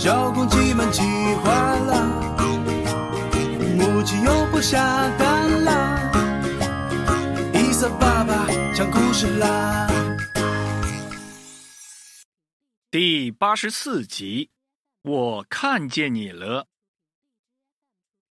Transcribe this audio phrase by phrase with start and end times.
[0.00, 1.02] 小公鸡们急
[1.44, 2.06] 坏了，
[3.76, 4.80] 母鸡又不下
[5.18, 6.10] 蛋了，
[7.52, 9.86] 伊森爸爸讲故事啦。
[12.90, 14.48] 第八十四集，
[15.02, 16.66] 我看见你了。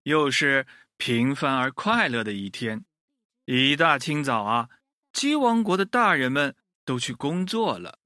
[0.01, 0.65] 又是
[0.97, 2.83] 平凡而快乐的一天，
[3.45, 4.69] 一大清早啊，
[5.13, 7.99] 鸡王国的大人们都去工作了，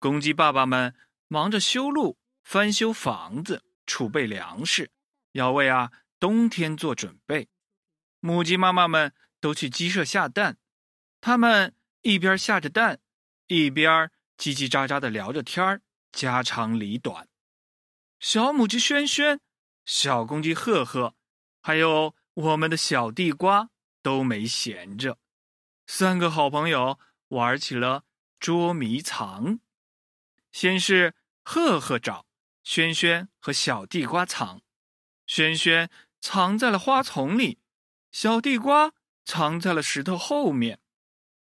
[0.00, 0.96] 公鸡爸爸们
[1.28, 4.90] 忙着修路翻修房子、储备粮食，
[5.32, 7.50] 要为啊冬天做准备。
[8.20, 10.56] 母鸡妈妈们都去鸡舍下蛋，
[11.20, 13.00] 它们一边下着蛋，
[13.48, 17.28] 一边叽叽喳喳的聊着天儿，家长里短。
[18.18, 19.42] 小母鸡轩轩、
[19.84, 21.14] 小公鸡赫赫，
[21.60, 23.68] 还有我们的小地瓜。
[24.00, 25.18] 都没闲着，
[25.86, 28.04] 三个好朋友玩起了
[28.40, 29.58] 捉迷藏。
[30.50, 32.24] 先是赫赫找，
[32.68, 34.60] 轩轩和小地瓜藏。
[35.26, 35.88] 轩轩
[36.20, 37.60] 藏在了花丛里，
[38.12, 38.92] 小地瓜
[39.24, 40.78] 藏在了石头后面。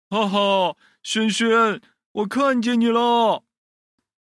[0.10, 3.46] 哈哈，轩轩，我看见你了！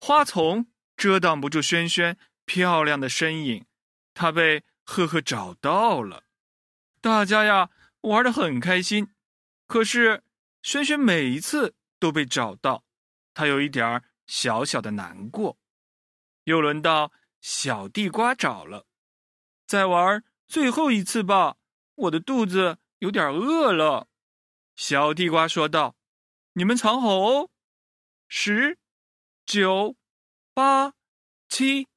[0.01, 3.67] 花丛遮挡不住轩轩漂亮的身影，
[4.15, 6.23] 他被赫赫找到了。
[6.99, 7.69] 大家呀！
[8.01, 9.09] 玩的很开心，
[9.67, 10.23] 可是
[10.63, 12.83] 轩轩每一次都被找到，
[13.35, 15.59] 他有一点小小的难过。
[16.47, 18.85] 又轮到小地瓜找了，
[19.65, 21.57] 再玩最后一次吧，
[21.95, 24.07] 我的肚子有点饿了。
[24.73, 25.97] 小地瓜说道
[26.53, 27.49] ：“你们藏好哦，
[28.29, 28.79] 十、
[29.45, 29.97] 九、
[30.53, 30.93] 八、
[31.49, 31.89] 七，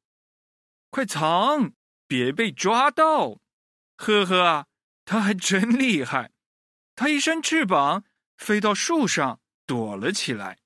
[0.90, 1.72] 快藏，
[2.08, 3.38] 别被抓到。”
[3.96, 4.66] 呵呵啊。
[5.04, 6.30] 他还真厉害，
[6.94, 8.04] 他一扇翅膀
[8.36, 10.58] 飞到树上躲了起来。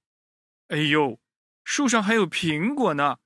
[0.68, 1.18] 哎呦，
[1.64, 3.16] 树上还有苹果呢，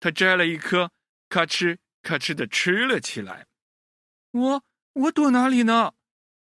[0.00, 0.92] 他摘了一颗，
[1.28, 3.46] 咔哧咔哧的吃了起来。
[4.30, 5.94] 我我躲哪里呢？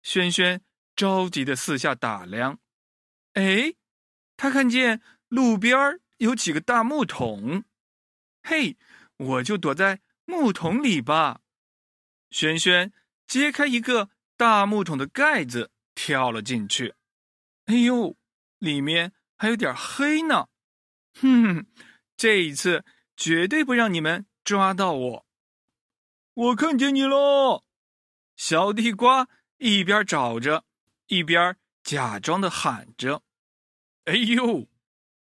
[0.01, 0.61] 轩轩
[0.95, 2.59] 着急的四下打量。
[3.33, 3.75] 哎，
[4.37, 7.63] 他看见路边有几个大木桶，
[8.43, 8.77] 嘿，
[9.17, 11.41] 我就躲在木桶里吧。
[12.29, 12.93] 轩轩。
[13.25, 16.93] 揭开一个大木桶的盖子，跳了进去。
[17.65, 18.15] 哎呦，
[18.59, 20.49] 里面还有点黑呢。
[21.19, 21.65] 哼，
[22.15, 22.83] 这一次
[23.15, 25.25] 绝对不让你们抓到我。
[26.33, 27.63] 我看见你了，
[28.35, 30.65] 小地瓜一边找着，
[31.07, 33.21] 一边假装的喊着
[34.05, 34.67] ：“哎呦！”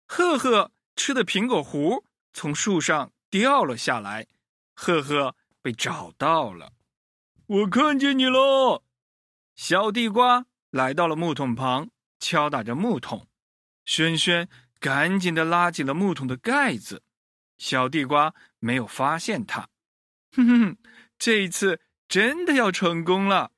[0.06, 2.04] 赫赫吃的苹果核
[2.34, 4.28] 从树上掉了下来，
[4.74, 6.74] 赫赫被找到了。
[7.46, 8.84] 我看见你了，
[9.56, 11.90] 小地瓜来到了木桶旁，
[12.20, 13.28] 敲打着木桶。
[13.86, 17.04] 轩轩赶紧的拉紧了木桶的盖子，
[17.60, 19.70] 小地瓜没有发现他。
[20.32, 20.78] 哼哼，
[21.20, 23.52] 这一次真的要成功了。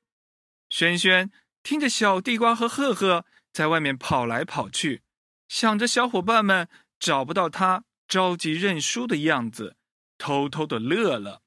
[0.68, 1.30] 轩轩
[1.62, 5.02] 听着小地瓜和赫赫在外面跑来跑去，
[5.48, 6.68] 想着小伙伴们
[6.98, 9.76] 找不到他，着急认输的样子，
[10.18, 11.42] 偷偷的乐了。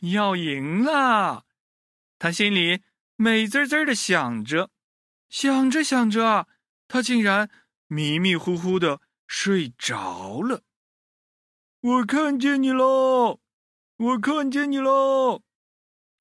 [0.00, 1.44] 要赢了！
[2.18, 2.82] 他心里
[3.16, 4.70] 美滋滋的想着，
[5.28, 6.48] 想着想着，
[6.88, 7.50] 他竟然
[7.86, 10.64] 迷迷糊糊的睡着了。
[11.82, 13.40] 我看见你喽！
[13.96, 15.42] 我看见你喽！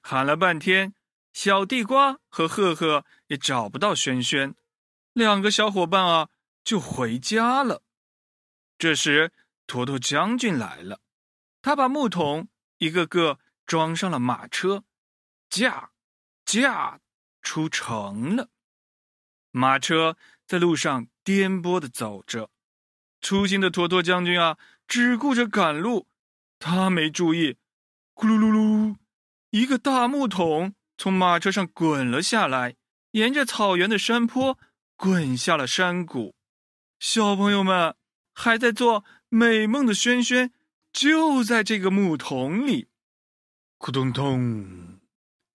[0.01, 0.95] 喊了半天，
[1.33, 4.55] 小地瓜和赫赫也找不到轩轩，
[5.13, 6.29] 两个小伙伴啊
[6.63, 7.83] 就回家了。
[8.79, 9.31] 这时，
[9.67, 10.99] 坨坨将军来了，
[11.61, 12.47] 他把木桶
[12.79, 14.83] 一个个装上了马车，
[15.47, 15.91] 驾。
[16.43, 16.99] 驾
[17.41, 18.49] 出城了，
[19.51, 22.49] 马车在路上颠簸的走着。
[23.21, 24.57] 粗心的坨坨将军啊，
[24.91, 26.09] 只顾着赶路，
[26.59, 27.55] 他没注意，
[28.13, 28.97] 咕噜噜噜，
[29.51, 32.75] 一个大木桶从马车上滚了下来，
[33.11, 34.59] 沿着草原的山坡
[34.97, 36.35] 滚下了山谷。
[36.99, 37.95] 小朋友们
[38.33, 40.51] 还在做美梦的轩轩，
[40.91, 42.89] 就在这个木桶里，
[43.79, 44.99] 咕咚咚。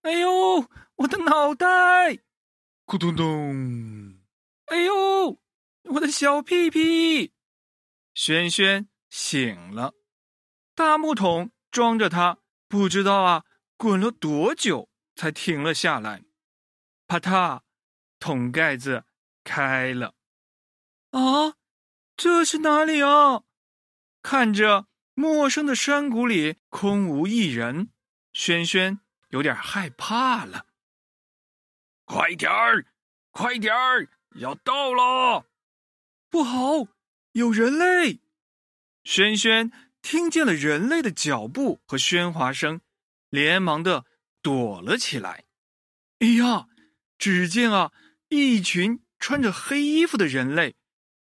[0.00, 2.20] 哎呦，我的脑袋！
[2.86, 4.18] 咕咚咚！
[4.68, 5.38] 哎呦，
[5.90, 7.34] 我的小屁屁！
[8.14, 9.94] 轩轩醒了，
[10.74, 12.36] 大木桶装着他，
[12.68, 13.46] 不知道啊，
[13.78, 16.24] 滚了多久才停了下来。
[17.06, 17.62] 啪嗒，
[18.20, 19.04] 桶盖子
[19.42, 20.14] 开了。
[21.12, 21.54] 啊，
[22.14, 23.44] 这是哪里啊？
[24.20, 27.88] 看着陌生的山谷里空无一人，
[28.34, 29.00] 轩轩。
[29.30, 30.66] 有点害怕了，
[32.04, 32.86] 快点儿，
[33.30, 35.46] 快点儿，要到了！
[36.28, 36.86] 不好，
[37.32, 38.20] 有人类！
[39.06, 39.70] 轩轩
[40.02, 42.80] 听见了人类的脚步和喧哗声，
[43.30, 44.04] 连忙的
[44.42, 45.44] 躲了起来。
[46.18, 46.66] 哎呀，
[47.16, 47.92] 只见啊，
[48.30, 50.74] 一群穿着黑衣服的人类，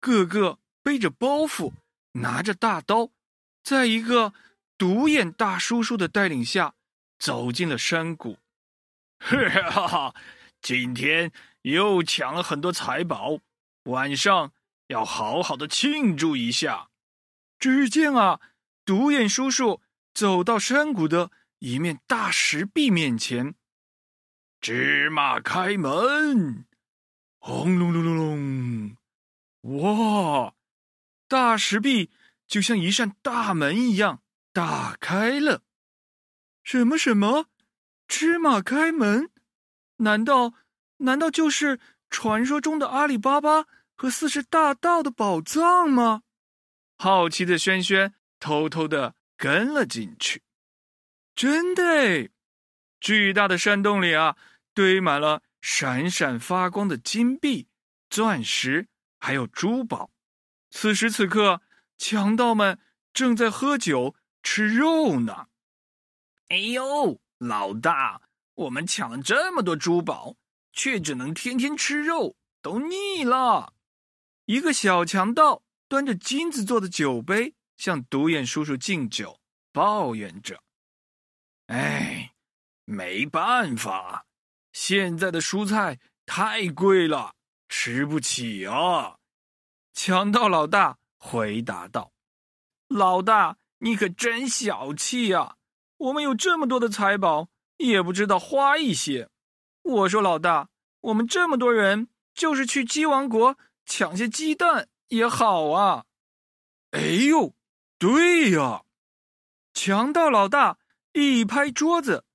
[0.01, 1.71] 个个背着包袱，
[2.11, 3.11] 拿着大刀，
[3.63, 4.33] 在一个
[4.77, 6.75] 独眼大叔叔的带领下，
[7.17, 8.39] 走进了山谷。
[9.19, 10.15] 哈哈，
[10.61, 13.39] 今天又抢了很多财宝，
[13.83, 14.51] 晚上
[14.87, 16.88] 要好好的庆祝一下。
[17.59, 18.39] 只见啊，
[18.85, 19.81] 独眼叔叔
[20.13, 23.55] 走到山谷的一面大石壁面前，
[24.61, 26.65] 芝麻开门，
[27.37, 28.97] 轰隆隆隆隆！
[29.81, 30.53] 哇，
[31.27, 32.09] 大石壁
[32.47, 34.21] 就像一扇大门一样
[34.53, 35.63] 打开了。
[36.63, 37.47] 什么什么？
[38.07, 39.29] 芝麻开门？
[39.97, 40.53] 难道
[40.97, 41.79] 难道就是
[42.09, 43.65] 传说中的阿里巴巴
[43.95, 46.23] 和四十大盗的宝藏吗？
[47.01, 50.43] 好奇的轩轩偷偷的跟了进去，
[51.33, 52.29] 真的，
[52.99, 54.35] 巨大的山洞里啊，
[54.73, 57.69] 堆满了闪闪发光的金币、
[58.09, 60.11] 钻石，还有珠宝。
[60.71, 61.61] 此时此刻，
[61.97, 62.77] 强盗们
[63.13, 64.13] 正在喝酒
[64.43, 65.47] 吃肉呢。
[66.49, 68.23] 哎呦，老大，
[68.55, 70.35] 我们抢了这么多珠宝，
[70.73, 73.73] 却只能天天吃肉，都腻了。
[74.47, 75.63] 一个小强盗。
[75.89, 79.39] 端着金子做的酒杯向独眼叔叔敬酒，
[79.73, 80.61] 抱怨着
[81.65, 82.33] ：“哎，
[82.85, 84.27] 没办法，
[84.71, 87.33] 现在的蔬菜太贵了，
[87.67, 89.17] 吃不起啊！”
[89.91, 92.13] 强盗老大回答道
[92.87, 95.55] ：“老大，你可真小气呀！
[95.97, 99.27] 我们有这么多的财宝，也不知道花一些。
[99.81, 100.69] 我说，老大，
[101.01, 103.57] 我们这么多人，就是去鸡王国
[103.87, 106.05] 抢些鸡蛋。”也好啊，
[106.91, 107.55] 哎呦，
[107.97, 108.83] 对呀！
[109.73, 110.77] 强盗老大
[111.13, 112.25] 一拍桌子，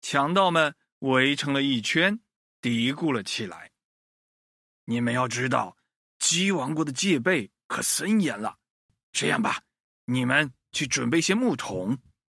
[0.00, 2.20] 强盗们围成了一圈，
[2.62, 3.70] 嘀咕了起来
[4.86, 5.76] ：“你们要知道，
[6.18, 8.58] 鸡王国的戒备可森严了。
[9.12, 9.62] 这样吧，
[10.06, 11.98] 你们去准备些木桶，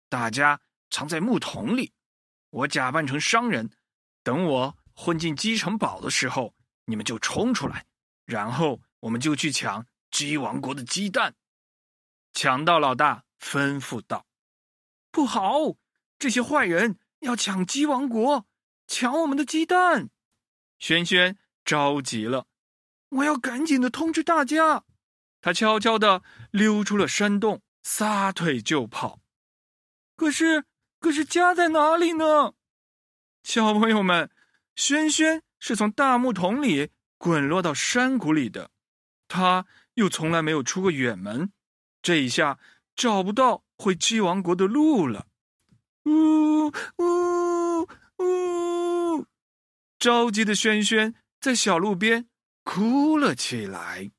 [0.08, 0.58] 大家
[0.88, 1.93] 藏在木桶里。
[2.49, 3.70] 我假扮成商人，
[4.23, 6.55] 等我混进鸡城堡的时候，
[6.87, 7.84] 你们就冲出来，
[8.25, 11.35] 然后。”我们就去抢鸡王国的鸡蛋。
[12.32, 14.26] 强盗老大吩咐道
[15.11, 15.76] ：“不好，
[16.19, 18.47] 这些坏人要抢鸡王国，
[18.87, 20.11] 抢我们的鸡蛋。”
[20.79, 22.47] 轩轩着急了，
[23.08, 24.85] 我要赶紧的通知大家。
[25.41, 29.20] 他悄悄的溜出了山洞，撒腿就跑。
[30.17, 30.64] 可是，
[30.99, 32.55] 可是家在哪里呢？
[33.44, 34.31] 小朋友们，
[34.75, 38.73] 轩轩是从大木桶里滚落到山谷里的。
[39.28, 41.52] 他又从来没有出过远门，
[42.00, 42.58] 这一下
[42.94, 45.26] 找不到回鸡王国的路了。
[46.05, 47.82] 呜呜
[48.19, 49.26] 呜！
[49.99, 52.28] 着急的轩轩在小路边
[52.62, 54.12] 哭了起来。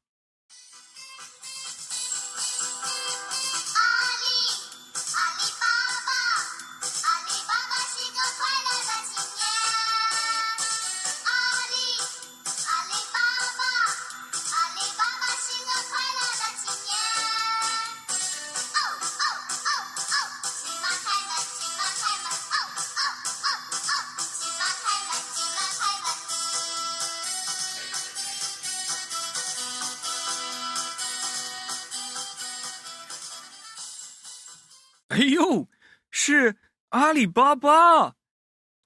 [35.18, 35.68] 哎呦，
[36.12, 36.58] 是
[36.90, 38.16] 阿里巴巴，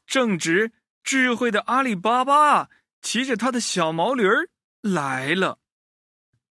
[0.06, 0.72] 正直
[1.04, 2.70] 智慧的阿里巴巴
[3.02, 4.48] 骑着他的小毛驴儿
[4.82, 5.60] 来了。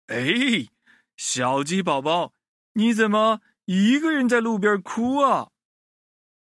[0.09, 0.69] 哎，
[1.17, 2.35] 小鸡宝宝，
[2.75, 5.49] 你怎么一个人在路边哭啊？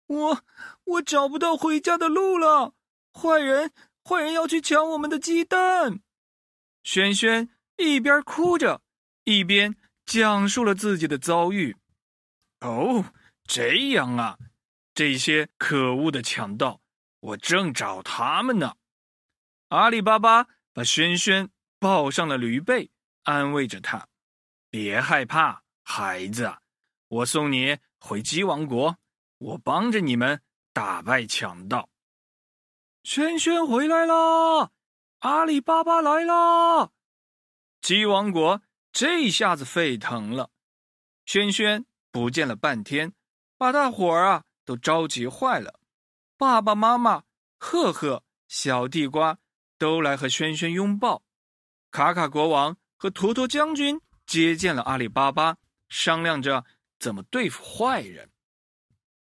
[0.09, 0.43] 我
[0.85, 2.75] 我找不到回家的路了，
[3.15, 3.71] 坏人
[4.05, 6.01] 坏人要去抢我们的鸡蛋。
[6.83, 8.83] 轩轩一边哭着，
[9.23, 11.77] 一边讲述了自己的遭遇。
[12.63, 13.13] 哦，
[13.45, 14.39] 这样啊！
[14.95, 16.81] 这些可恶的强盗，
[17.21, 18.77] 我正找他们呢。
[19.69, 22.91] 阿里巴巴把轩轩抱上了驴背，
[23.23, 24.07] 安慰着他
[24.69, 26.55] ：“别害怕，孩子，
[27.09, 28.99] 我送你回鸡王国，
[29.39, 30.43] 我帮着你们
[30.73, 31.89] 打败强盗。”
[33.03, 34.73] 轩轩回来了，
[35.21, 36.93] 阿里巴巴来了，
[37.81, 40.51] 鸡王国这下子沸腾了，
[41.25, 41.87] 轩轩。
[42.13, 43.15] 不见了半天，
[43.57, 45.81] 把大伙儿啊都着急坏了。
[46.37, 47.25] 爸爸妈妈、
[47.59, 49.39] 赫赫、小地瓜
[49.79, 51.23] 都来和轩轩拥抱。
[51.91, 55.57] 卡卡国王和坨坨将军接见了阿里巴巴，
[55.89, 56.65] 商量着
[56.99, 58.31] 怎么对付坏人。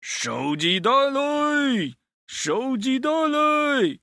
[0.01, 3.99] 收集袋来，收集袋来！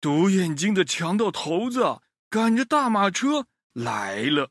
[0.00, 4.50] 独眼睛的强盗头子赶着大马车来了，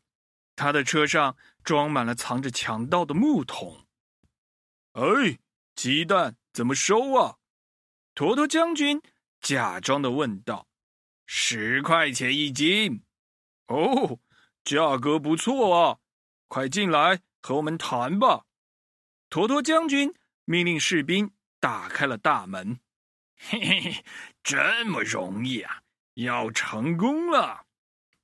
[0.56, 3.86] 他的车上装满了藏着强盗的木桶。
[4.93, 5.39] 哎，
[5.75, 7.38] 鸡蛋怎么收啊？
[8.15, 9.01] 坨坨将军
[9.41, 10.67] 假装的问道
[11.25, 13.03] ：“十块钱一斤。”
[13.67, 14.20] 哦，
[14.63, 16.00] 价格不错啊！
[16.48, 18.46] 快进来和我们谈吧。
[19.29, 20.13] 坨坨将军
[20.46, 22.79] 命令士兵打开了大门。
[23.36, 24.05] 嘿嘿嘿，
[24.43, 25.82] 这么容易啊！
[26.13, 27.65] 要成功了！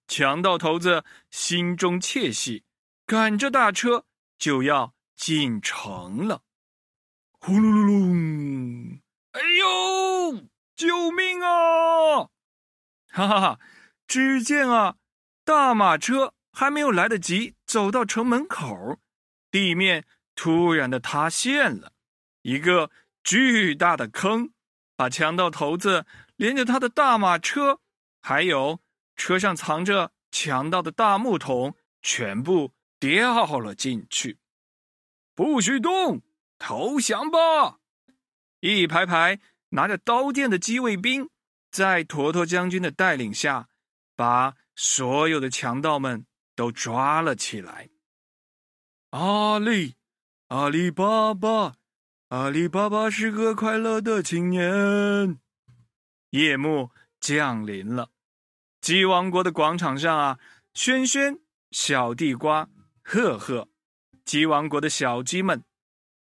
[0.08, 2.64] 强盗头子心中窃喜，
[3.10, 4.06] 赶着大车
[4.38, 6.44] 就要进城了。
[7.40, 9.00] 呼噜噜噜！
[9.32, 12.30] 哎呦，救命啊！
[13.08, 13.60] 哈哈哈！
[14.06, 14.98] 只见啊，
[15.44, 19.00] 大马车还没有来得及走到城门口，
[19.50, 21.94] 地面突然的塌陷了，
[22.44, 22.92] 一个
[23.24, 24.52] 巨大的坑，
[24.96, 27.80] 把强盗头子连着他的大马车，
[28.22, 28.80] 还有
[29.16, 31.74] 车上藏着强盗的大木桶，
[32.04, 34.38] 全部掉了进去。
[35.34, 36.22] 不许动！
[36.58, 37.80] 投降吧！
[38.60, 39.40] 一排排
[39.70, 41.30] 拿着刀剑的机卫兵，
[41.72, 43.70] 在坨坨将军的带领下，
[44.18, 46.26] 把所有的强盗们
[46.56, 47.90] 都抓了起来。
[49.12, 49.96] 阿里，
[50.50, 51.78] 阿里巴巴，
[52.28, 55.40] 阿里巴巴是个快乐的青年。
[56.32, 56.92] 夜幕
[57.22, 58.12] 降临了，
[58.82, 60.40] 鸡王国的广场上啊，
[60.74, 61.40] 轩轩、
[61.72, 62.70] 小地瓜、
[63.12, 63.68] 赫赫，
[64.24, 65.64] 鸡王国的小鸡们。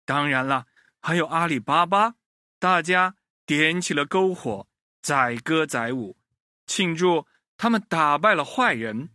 [0.05, 0.67] 当然了，
[1.01, 2.17] 还有阿里巴巴，
[2.59, 3.15] 大家
[3.47, 4.67] 点起了篝火，
[5.01, 6.19] 载歌载舞，
[6.67, 7.25] 庆祝
[7.57, 9.11] 他们打败了坏人，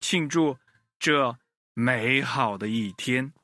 [0.00, 0.56] 庆祝
[0.98, 1.36] 这
[1.74, 3.34] 美好的一天。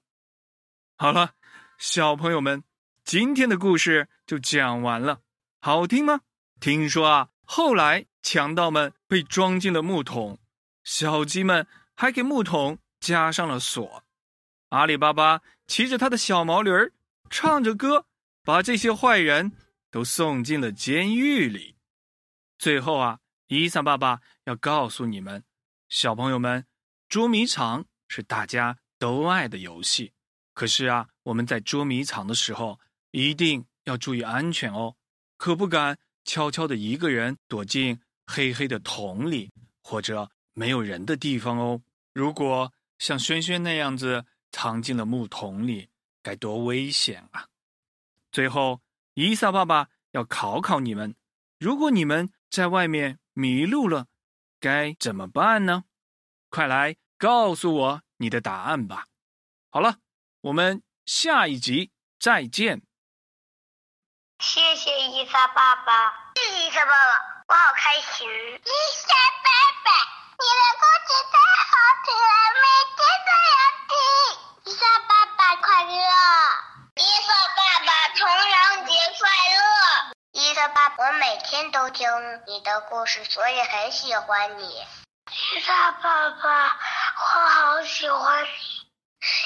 [0.96, 1.34] 好了，
[1.76, 2.64] 小朋友们，
[3.04, 5.20] 今天的故事就讲完了，
[5.60, 6.22] 好听吗？
[6.60, 10.38] 听说啊，后来强盗们被装进了木桶，
[10.82, 14.02] 小鸡们还给木桶加上了锁。
[14.70, 16.92] 阿里巴巴骑着他的小毛驴儿，
[17.30, 18.04] 唱着歌，
[18.42, 19.52] 把这些坏人
[19.92, 21.76] 都送进了监狱里。
[22.58, 25.44] 最后啊，伊萨爸爸要告诉你们，
[25.88, 26.66] 小朋友们，
[27.08, 30.12] 捉迷藏是大家都爱的游戏。
[30.52, 32.80] 可是啊，我们在捉迷藏的时候
[33.12, 34.96] 一定要注意安全哦，
[35.36, 41.80] 可不敢悄悄的一个人躲进黑黑的桶里或者没有人的地方哦。
[42.12, 44.26] 如果像轩轩那样子。
[44.52, 45.90] 藏进了木桶里，
[46.22, 47.46] 该多危险啊！
[48.32, 48.80] 最后，
[49.12, 51.14] 伊萨爸爸要考考你们：
[51.58, 54.06] 如果你们在外面迷路了，
[54.58, 55.84] 该怎么办呢？
[56.48, 59.08] 快来告诉我你的答案吧！
[59.68, 59.98] 好了，
[60.40, 62.80] 我们下一集再见。
[64.38, 68.26] 谢谢伊萨爸爸，谢谢伊萨爸爸，我好开心。
[68.26, 68.70] 伊
[69.02, 69.12] 萨
[69.44, 69.50] 爸
[69.84, 71.72] 爸，你的故事太好
[72.04, 72.28] 听了，
[72.60, 73.96] 每天都要听。
[74.64, 75.96] 伊莎爸爸快乐！
[76.96, 80.12] 伊莎爸爸重阳节快乐！
[80.32, 82.06] 伊莎爸爸，我每天都听
[82.46, 84.86] 你的故事，所以很喜欢你。
[85.54, 86.76] 伊莎爸爸，
[87.16, 88.50] 我好喜欢你。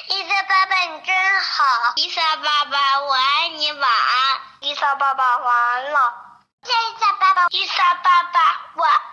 [0.08, 1.92] 伊莎爸爸，你真好。
[1.94, 4.40] 伊莎爸爸，我爱你，晚安。
[4.58, 5.92] 伊莎爸爸，晚安。
[5.92, 6.00] 了。
[6.64, 7.46] 谢谢伊莎爸爸。
[7.50, 8.40] 伊莎爸爸，
[8.74, 9.09] 晚安。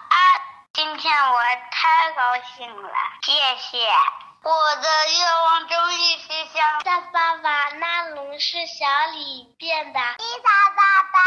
[0.87, 0.97] 安。
[0.97, 1.39] 今天我
[1.69, 2.21] 太高
[2.55, 2.89] 兴了，
[3.23, 3.87] 谢谢。
[4.41, 6.79] 我的愿望终于实现了。
[6.83, 9.99] 大爸爸，那龙是小李变的。
[9.99, 11.19] 伊莎爸爸，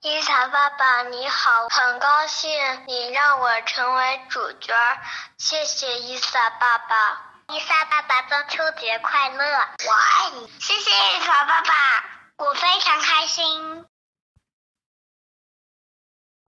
[0.00, 4.74] 伊莎爸爸你好，很高兴你让我成为主角，
[5.36, 7.20] 谢谢伊莎爸爸。
[7.48, 10.50] 伊莎爸爸，中秋节快乐，我爱你。
[10.58, 11.74] 谢谢伊莎爸爸，
[12.38, 13.84] 我非常开心。